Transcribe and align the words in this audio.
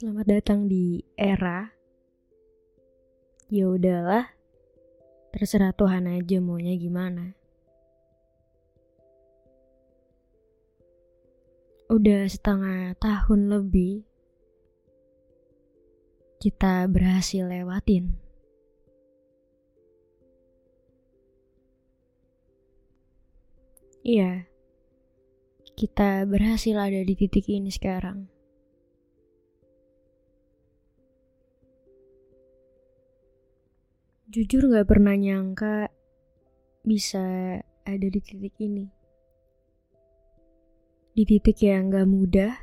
Selamat 0.00 0.32
datang 0.32 0.64
di 0.64 1.04
era. 1.12 1.76
Ya 3.52 3.68
udahlah, 3.68 4.32
terserah 5.28 5.76
Tuhan 5.76 6.08
aja 6.08 6.40
maunya 6.40 6.72
gimana. 6.80 7.36
Udah 11.92 12.24
setengah 12.32 12.96
tahun 12.96 13.52
lebih 13.52 14.08
kita 16.40 16.88
berhasil 16.88 17.44
lewatin. 17.44 18.16
Iya, 24.00 24.48
kita 25.76 26.24
berhasil 26.24 26.72
ada 26.72 27.04
di 27.04 27.12
titik 27.20 27.52
ini 27.52 27.68
sekarang. 27.68 28.39
Jujur 34.30 34.70
gak 34.70 34.86
pernah 34.86 35.18
nyangka 35.18 35.90
bisa 36.86 37.58
ada 37.82 38.06
di 38.06 38.20
titik 38.22 38.54
ini. 38.62 38.86
Di 41.18 41.26
titik 41.26 41.58
yang 41.66 41.90
gak 41.90 42.06
mudah. 42.06 42.54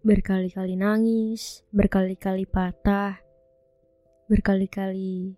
Berkali-kali 0.00 0.80
nangis, 0.80 1.60
berkali-kali 1.68 2.48
patah, 2.48 3.20
berkali-kali 4.32 5.36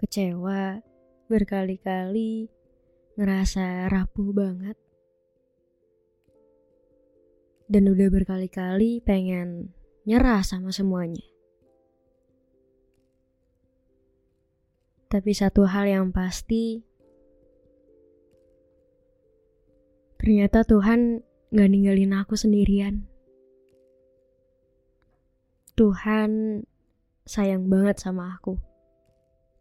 kecewa, 0.00 0.80
berkali-kali 1.28 2.48
ngerasa 3.20 3.92
rapuh 3.92 4.32
banget. 4.32 4.80
Dan 7.68 7.84
udah 7.84 8.08
berkali-kali 8.08 9.04
pengen 9.04 9.76
nyerah 10.08 10.40
sama 10.40 10.72
semuanya. 10.72 11.31
Tapi 15.12 15.36
satu 15.36 15.68
hal 15.68 15.92
yang 15.92 16.08
pasti, 16.08 16.80
ternyata 20.16 20.64
Tuhan 20.64 21.20
gak 21.52 21.68
ninggalin 21.68 22.16
aku 22.16 22.32
sendirian. 22.32 23.04
Tuhan 25.76 26.64
sayang 27.28 27.68
banget 27.68 28.00
sama 28.00 28.40
aku. 28.40 28.56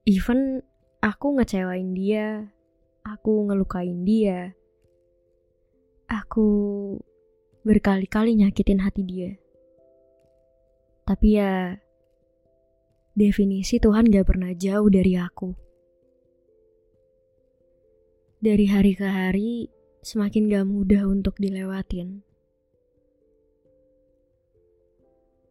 Even 0.08 0.64
aku 1.04 1.36
ngecewain 1.36 1.92
dia, 2.00 2.48
aku 3.04 3.52
ngelukain 3.52 4.08
dia, 4.08 4.56
aku 6.08 6.48
berkali-kali 7.68 8.40
nyakitin 8.40 8.80
hati 8.80 9.04
dia. 9.04 9.32
Tapi 11.04 11.28
ya, 11.36 11.76
definisi 13.18 13.78
Tuhan 13.78 14.08
gak 14.08 14.28
pernah 14.28 14.52
jauh 14.56 14.88
dari 14.88 15.20
aku. 15.20 15.52
Dari 18.42 18.66
hari 18.66 18.98
ke 18.98 19.06
hari, 19.06 19.70
semakin 20.02 20.50
gak 20.50 20.66
mudah 20.66 21.06
untuk 21.06 21.38
dilewatin. 21.38 22.26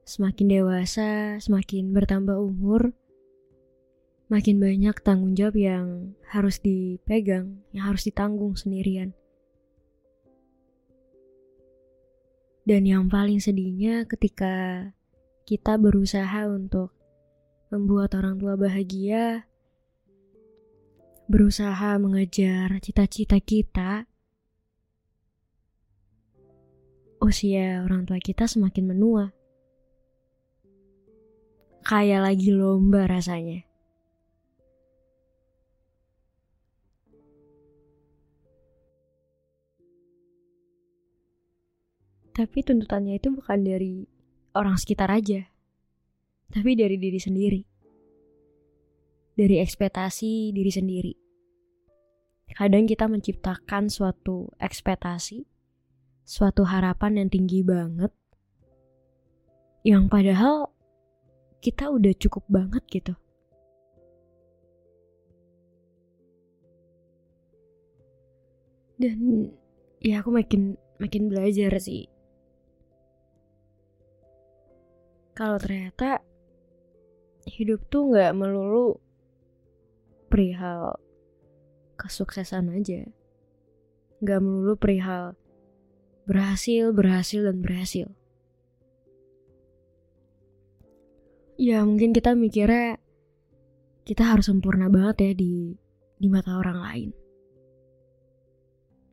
Semakin 0.03 0.47
dewasa, 0.51 1.39
semakin 1.39 1.95
bertambah 1.95 2.35
umur, 2.35 2.91
makin 4.27 4.59
banyak 4.59 4.99
tanggung 5.07 5.39
jawab 5.39 5.55
yang 5.55 5.87
harus 6.27 6.59
dipegang, 6.59 7.63
yang 7.71 7.95
harus 7.95 8.03
ditanggung 8.11 8.59
sendirian. 8.59 9.15
Dan 12.67 12.87
yang 12.87 13.07
paling 13.07 13.39
sedihnya 13.39 14.07
ketika 14.11 14.87
kita 15.47 15.79
berusaha 15.79 16.47
untuk 16.51 17.00
membuat 17.71 18.19
orang 18.19 18.35
tua 18.35 18.59
bahagia, 18.59 19.47
berusaha 21.31 21.95
mengejar 22.03 22.83
cita-cita 22.83 23.39
kita, 23.39 24.11
usia 27.23 27.87
orang 27.87 28.11
tua 28.11 28.19
kita 28.19 28.51
semakin 28.51 28.91
menua. 28.91 29.31
Kayak 31.87 32.27
lagi 32.27 32.51
lomba 32.51 33.07
rasanya. 33.07 33.63
Tapi 42.35 42.59
tuntutannya 42.67 43.23
itu 43.23 43.31
bukan 43.31 43.59
dari 43.63 44.11
orang 44.59 44.75
sekitar 44.75 45.13
aja 45.13 45.47
tapi 46.51 46.75
dari 46.75 46.99
diri 46.99 47.21
sendiri. 47.23 47.61
Dari 49.39 49.57
ekspektasi 49.63 50.51
diri 50.53 50.73
sendiri. 50.75 51.13
Kadang 52.51 52.85
kita 52.85 53.07
menciptakan 53.07 53.87
suatu 53.87 54.51
ekspektasi, 54.59 55.47
suatu 56.27 56.67
harapan 56.67 57.23
yang 57.23 57.29
tinggi 57.31 57.63
banget, 57.63 58.11
yang 59.87 60.11
padahal 60.11 60.75
kita 61.63 61.89
udah 61.89 62.13
cukup 62.19 62.45
banget 62.51 62.83
gitu. 62.91 63.15
Dan 69.01 69.49
ya 70.05 70.21
aku 70.21 70.29
makin 70.29 70.77
makin 71.01 71.33
belajar 71.33 71.73
sih. 71.81 72.05
Kalau 75.33 75.57
ternyata 75.57 76.21
hidup 77.49 77.85
tuh 77.89 78.13
nggak 78.13 78.37
melulu 78.37 79.01
perihal 80.31 80.97
kesuksesan 82.01 82.73
aja. 82.73 83.05
Nggak 84.25 84.41
melulu 84.41 84.75
perihal 84.77 85.37
berhasil, 86.25 86.95
berhasil, 86.95 87.43
dan 87.43 87.59
berhasil. 87.59 88.07
Ya 91.61 91.85
mungkin 91.85 92.17
kita 92.17 92.33
mikirnya 92.33 92.97
kita 94.09 94.25
harus 94.25 94.49
sempurna 94.49 94.89
banget 94.89 95.17
ya 95.21 95.33
di 95.37 95.77
di 96.17 96.29
mata 96.31 96.57
orang 96.57 96.79
lain. 96.81 97.11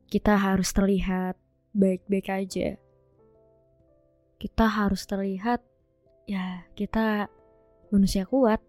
Kita 0.08 0.40
harus 0.40 0.72
terlihat 0.72 1.36
baik-baik 1.76 2.32
aja. 2.32 2.80
Kita 4.40 4.64
harus 4.64 5.04
terlihat 5.04 5.60
ya 6.24 6.64
kita 6.72 7.28
manusia 7.92 8.24
kuat. 8.24 8.60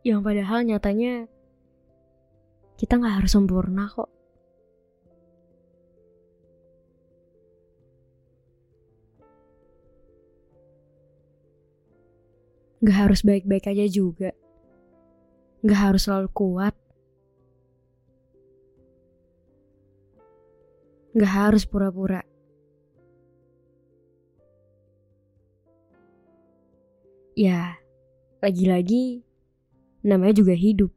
Yang 0.00 0.20
padahal 0.24 0.64
nyatanya 0.64 1.28
kita 2.80 2.96
nggak 2.96 3.20
harus 3.20 3.32
sempurna 3.36 3.84
kok. 3.92 4.08
Gak 12.80 12.96
harus 12.96 13.20
baik-baik 13.20 13.68
aja 13.68 13.84
juga. 13.92 14.32
Gak 15.60 15.80
harus 15.92 16.08
selalu 16.08 16.32
kuat. 16.32 16.72
Gak 21.12 21.28
harus 21.28 21.68
pura-pura. 21.68 22.29
Ya, 27.40 27.80
lagi-lagi 28.44 29.24
namanya 30.04 30.44
juga 30.44 30.52
hidup. 30.52 30.92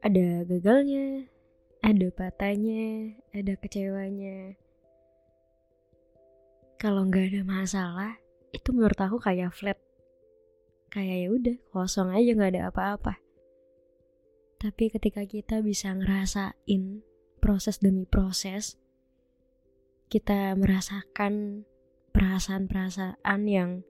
Ada 0.00 0.48
gagalnya, 0.48 1.28
Ada 1.84 2.08
patahnya, 2.08 3.20
ada 3.36 3.52
kecewanya. 3.60 4.56
Kalau 6.80 7.04
nggak 7.04 7.36
ada 7.36 7.42
masalah, 7.44 8.16
itu 8.56 8.72
menurut 8.72 8.96
aku 8.96 9.20
kayak 9.20 9.52
flat. 9.52 9.76
Kayak 10.88 11.16
ya 11.20 11.28
udah 11.36 11.56
kosong 11.68 12.16
aja 12.16 12.32
nggak 12.32 12.52
ada 12.56 12.62
apa-apa. 12.72 13.20
Tapi 14.56 14.88
ketika 14.88 15.28
kita 15.28 15.60
bisa 15.60 15.92
ngerasain 15.92 17.04
proses 17.44 17.76
demi 17.76 18.08
proses, 18.08 18.79
kita 20.10 20.58
merasakan 20.58 21.62
perasaan-perasaan 22.10 23.40
yang 23.46 23.86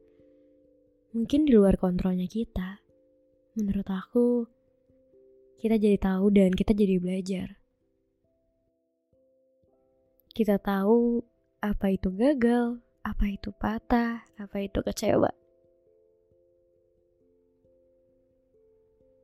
mungkin 1.16 1.48
di 1.48 1.56
luar 1.56 1.80
kontrolnya 1.80 2.28
kita. 2.28 2.84
Menurut 3.56 3.88
aku, 3.88 4.44
kita 5.56 5.80
jadi 5.80 5.96
tahu 5.96 6.28
dan 6.28 6.52
kita 6.52 6.76
jadi 6.76 7.00
belajar. 7.00 7.56
Kita 10.36 10.60
tahu 10.60 11.24
apa 11.64 11.88
itu 11.88 12.12
gagal, 12.12 12.84
apa 13.00 13.24
itu 13.24 13.48
patah, 13.56 14.20
apa 14.36 14.56
itu 14.60 14.84
kecewa. 14.84 15.32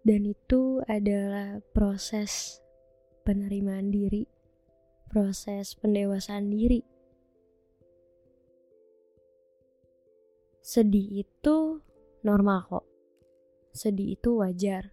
Dan 0.01 0.25
itu 0.25 0.81
adalah 0.89 1.61
proses 1.77 2.57
penerimaan 3.29 3.93
diri 3.93 4.36
proses 5.17 5.73
pendewasaan 5.81 6.53
diri. 6.53 6.85
Sedih 10.61 11.25
itu 11.25 11.81
normal 12.21 12.69
kok. 12.69 12.85
Sedih 13.73 14.13
itu 14.13 14.37
wajar. 14.37 14.93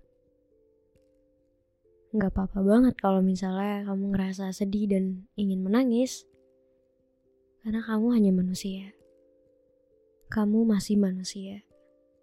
Gak 2.16 2.32
apa-apa 2.32 2.64
banget 2.64 2.96
kalau 2.96 3.20
misalnya 3.20 3.84
kamu 3.84 4.16
ngerasa 4.16 4.56
sedih 4.56 4.88
dan 4.88 5.28
ingin 5.36 5.60
menangis. 5.60 6.24
Karena 7.60 7.84
kamu 7.84 8.16
hanya 8.16 8.32
manusia. 8.32 8.96
Kamu 10.32 10.64
masih 10.64 11.04
manusia. 11.04 11.68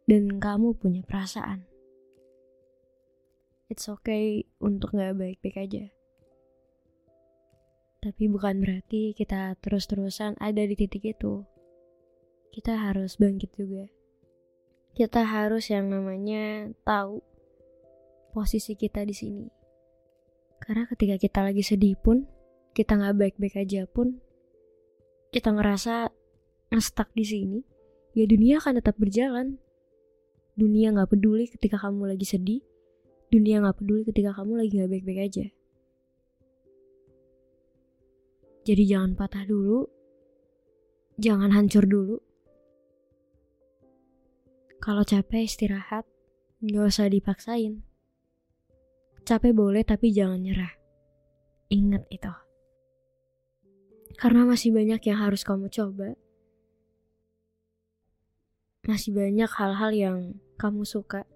Dan 0.09 0.41
kamu 0.41 0.73
punya 0.73 1.05
perasaan. 1.05 1.69
It's 3.69 3.93
okay 3.93 4.49
untuk 4.57 4.97
gak 4.97 5.21
baik-baik 5.21 5.69
aja. 5.69 6.00
Tapi 8.01 8.33
bukan 8.33 8.65
berarti 8.65 9.13
kita 9.13 9.61
terus-terusan 9.61 10.41
ada 10.41 10.65
di 10.65 10.73
titik 10.73 11.05
itu. 11.05 11.45
Kita 12.49 12.73
harus 12.81 13.21
bangkit 13.21 13.53
juga. 13.61 13.85
Kita 14.97 15.21
harus 15.21 15.69
yang 15.69 15.93
namanya 15.93 16.73
tahu 16.81 17.21
posisi 18.33 18.73
kita 18.73 19.05
di 19.05 19.13
sini. 19.13 19.47
Karena 20.65 20.89
ketika 20.89 21.21
kita 21.21 21.45
lagi 21.45 21.61
sedih 21.61 21.93
pun, 22.01 22.25
kita 22.73 22.97
nggak 22.97 23.17
baik-baik 23.21 23.61
aja 23.61 23.85
pun, 23.85 24.17
kita 25.29 25.53
ngerasa 25.53 26.09
ngestak 26.73 27.13
di 27.13 27.25
sini, 27.29 27.59
ya 28.17 28.25
dunia 28.25 28.65
akan 28.65 28.81
tetap 28.81 28.97
berjalan. 28.97 29.61
Dunia 30.57 30.89
nggak 30.97 31.13
peduli 31.13 31.53
ketika 31.53 31.77
kamu 31.77 32.17
lagi 32.17 32.25
sedih, 32.25 32.65
dunia 33.29 33.61
nggak 33.61 33.77
peduli 33.77 34.09
ketika 34.09 34.33
kamu 34.41 34.57
lagi 34.65 34.73
nggak 34.81 34.91
baik-baik 34.91 35.21
aja. 35.21 35.47
Jadi 38.71 38.87
jangan 38.87 39.19
patah 39.19 39.43
dulu. 39.51 39.83
Jangan 41.19 41.51
hancur 41.51 41.91
dulu. 41.91 42.23
Kalau 44.79 45.03
capek 45.03 45.43
istirahat, 45.43 46.07
nggak 46.63 46.87
usah 46.87 47.11
dipaksain. 47.11 47.83
Capek 49.27 49.59
boleh 49.59 49.83
tapi 49.83 50.15
jangan 50.15 50.39
nyerah. 50.39 50.71
Ingat 51.67 52.07
itu. 52.15 52.31
Karena 54.15 54.47
masih 54.47 54.71
banyak 54.71 55.03
yang 55.03 55.19
harus 55.19 55.43
kamu 55.43 55.67
coba. 55.67 56.15
Masih 58.87 59.11
banyak 59.11 59.51
hal-hal 59.51 59.91
yang 59.91 60.19
kamu 60.63 60.87
suka. 60.87 61.27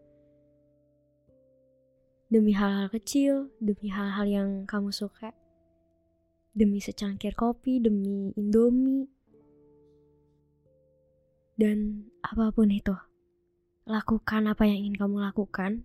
Demi 2.31 2.55
hal-hal 2.55 2.95
kecil, 2.95 3.51
demi 3.59 3.91
hal-hal 3.91 4.23
yang 4.23 4.49
kamu 4.71 4.95
suka 4.95 5.35
demi 6.55 6.79
secangkir 6.79 7.35
kopi, 7.35 7.83
demi 7.83 8.31
indomie, 8.39 9.11
dan 11.59 12.09
apa 12.23 12.55
pun 12.55 12.71
itu. 12.71 12.95
Lakukan 13.85 14.49
apa 14.49 14.65
yang 14.65 14.87
ingin 14.87 14.97
kamu 14.97 15.21
lakukan. 15.21 15.85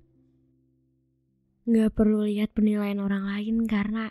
Gak 1.70 1.92
perlu 1.94 2.26
lihat 2.26 2.56
penilaian 2.56 2.98
orang 3.02 3.28
lain 3.28 3.68
karena 3.68 4.10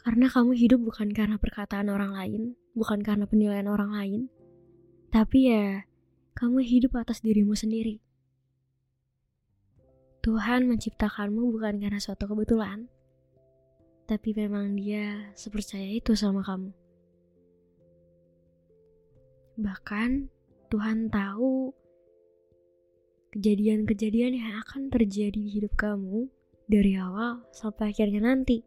karena 0.00 0.26
kamu 0.32 0.56
hidup 0.56 0.80
bukan 0.80 1.12
karena 1.12 1.36
perkataan 1.36 1.92
orang 1.92 2.16
lain, 2.16 2.42
bukan 2.72 3.04
karena 3.04 3.28
penilaian 3.28 3.68
orang 3.68 3.92
lain, 3.92 4.20
tapi 5.12 5.52
ya 5.52 5.84
kamu 6.32 6.64
hidup 6.64 6.96
atas 6.96 7.20
dirimu 7.20 7.52
sendiri. 7.52 8.00
Tuhan 10.24 10.68
menciptakanmu 10.72 11.52
bukan 11.52 11.80
karena 11.84 12.00
suatu 12.00 12.24
kebetulan, 12.28 12.88
tapi 14.10 14.34
memang 14.34 14.74
dia 14.74 15.30
sepercaya 15.38 15.86
itu 15.86 16.18
sama 16.18 16.42
kamu. 16.42 16.74
Bahkan 19.54 20.26
Tuhan 20.66 21.14
tahu 21.14 21.70
kejadian-kejadian 23.30 24.34
yang 24.34 24.58
akan 24.66 24.90
terjadi 24.90 25.38
di 25.38 25.62
hidup 25.62 25.78
kamu 25.78 26.26
dari 26.66 26.98
awal 26.98 27.46
sampai 27.54 27.94
akhirnya 27.94 28.26
nanti. 28.34 28.66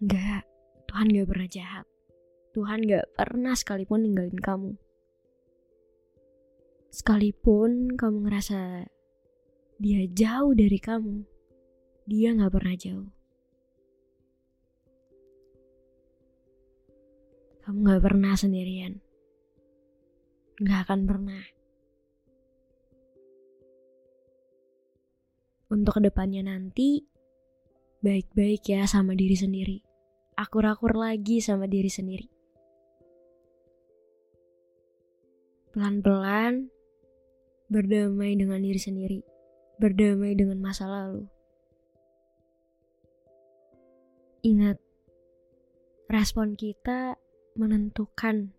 Enggak, 0.00 0.48
Tuhan 0.88 1.12
gak 1.12 1.28
pernah 1.28 1.48
jahat. 1.52 1.84
Tuhan 2.56 2.80
gak 2.88 3.12
pernah 3.12 3.52
sekalipun 3.52 4.08
ninggalin 4.08 4.40
kamu. 4.40 4.72
Sekalipun 6.88 7.92
kamu 7.92 8.24
ngerasa 8.24 8.88
dia 9.76 10.08
jauh 10.08 10.56
dari 10.56 10.80
kamu, 10.80 11.35
dia 12.06 12.30
gak 12.38 12.54
pernah 12.54 12.74
jauh. 12.78 13.10
Kamu 17.66 17.82
gak 17.82 18.02
pernah 18.06 18.38
sendirian. 18.38 19.02
Gak 20.62 20.86
akan 20.86 21.02
pernah. 21.02 21.42
Untuk 25.66 25.98
ke 25.98 26.00
depannya 26.06 26.46
nanti, 26.46 27.02
baik-baik 28.06 28.62
ya 28.70 28.86
sama 28.86 29.18
diri 29.18 29.34
sendiri. 29.34 29.82
Akur-akur 30.38 30.94
lagi 30.94 31.42
sama 31.42 31.66
diri 31.66 31.90
sendiri. 31.90 32.30
Pelan-pelan, 35.74 36.70
berdamai 37.66 38.38
dengan 38.38 38.62
diri 38.62 38.78
sendiri. 38.78 39.20
Berdamai 39.82 40.38
dengan 40.38 40.62
masa 40.62 40.86
lalu 40.86 41.35
Ingat, 44.46 44.78
respon 46.06 46.54
kita 46.54 47.18
menentukan 47.58 48.54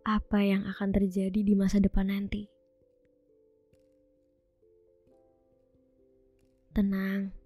apa 0.00 0.40
yang 0.40 0.64
akan 0.64 0.96
terjadi 0.96 1.44
di 1.44 1.52
masa 1.52 1.76
depan 1.76 2.08
nanti. 2.08 2.48
Tenang, 6.72 7.36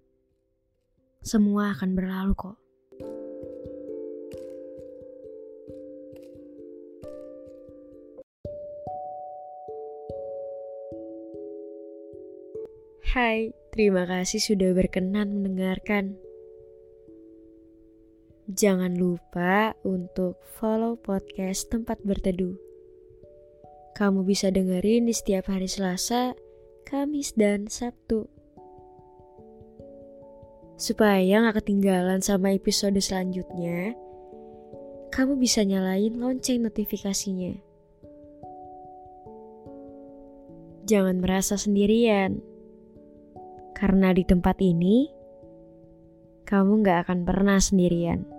semua 1.19 1.75
akan 1.75 1.99
berlalu 1.99 2.31
kok. 2.31 2.55
Hai, 13.11 13.51
terima 13.75 14.07
kasih 14.07 14.39
sudah 14.39 14.71
berkenan 14.71 15.43
mendengarkan. 15.43 16.28
Jangan 18.49 18.97
lupa 18.97 19.77
untuk 19.85 20.41
follow 20.57 20.97
podcast 20.97 21.69
Tempat 21.69 22.01
Berteduh. 22.01 22.57
Kamu 23.93 24.25
bisa 24.25 24.49
dengerin 24.49 25.05
di 25.05 25.13
setiap 25.13 25.53
hari 25.53 25.69
Selasa, 25.69 26.33
Kamis, 26.81 27.37
dan 27.37 27.69
Sabtu. 27.69 28.25
Supaya 30.81 31.45
gak 31.45 31.61
ketinggalan 31.61 32.25
sama 32.25 32.49
episode 32.49 32.97
selanjutnya, 32.97 33.93
kamu 35.13 35.37
bisa 35.37 35.61
nyalain 35.61 36.17
lonceng 36.17 36.65
notifikasinya. 36.65 37.53
Jangan 40.89 41.21
merasa 41.21 41.53
sendirian, 41.53 42.41
karena 43.77 44.09
di 44.09 44.25
tempat 44.25 44.57
ini, 44.57 45.05
kamu 46.49 46.81
gak 46.81 47.05
akan 47.05 47.29
pernah 47.29 47.61
sendirian. 47.61 48.38